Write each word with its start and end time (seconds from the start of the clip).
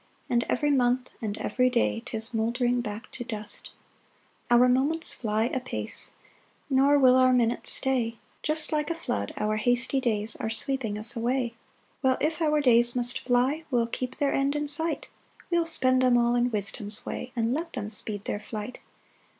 And 0.31 0.43
every 0.49 0.71
month, 0.71 1.11
and 1.21 1.37
every 1.37 1.69
day 1.69 2.01
'Tis 2.03 2.33
mouldering 2.33 2.81
back 2.81 3.11
to 3.11 3.23
dust. 3.23 3.69
3 4.49 4.57
Our 4.57 4.67
moments 4.67 5.13
fly 5.13 5.43
apace, 5.45 6.13
Nor 6.71 6.97
will 6.97 7.15
our 7.15 7.31
minutes 7.31 7.71
stay; 7.71 8.17
Just 8.41 8.71
like 8.71 8.89
a 8.89 8.95
flood 8.95 9.31
our 9.37 9.57
hasty 9.57 10.01
days 10.01 10.35
Are 10.37 10.49
sweeping 10.49 10.97
us 10.97 11.15
away. 11.15 11.49
4 12.01 12.01
Well 12.09 12.17
if 12.19 12.41
our 12.41 12.61
days 12.61 12.95
must 12.95 13.19
fly, 13.19 13.63
We'll 13.69 13.85
keep 13.85 14.15
their 14.17 14.33
end 14.33 14.55
in 14.55 14.67
sight, 14.67 15.07
We'll 15.51 15.65
spend 15.65 16.01
them 16.01 16.17
all 16.17 16.33
in 16.35 16.49
wisdom's 16.49 17.05
way, 17.05 17.31
And 17.35 17.53
let 17.53 17.73
them 17.73 17.91
speed 17.91 18.25
their 18.25 18.39
flight. 18.39 18.79